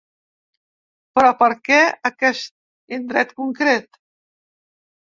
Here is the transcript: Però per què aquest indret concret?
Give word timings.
Però 1.19 1.33
per 1.43 1.51
què 1.69 1.79
aquest 2.13 2.51
indret 3.01 3.39
concret? 3.45 4.05